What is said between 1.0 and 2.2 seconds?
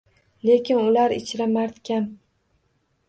ichra mard kam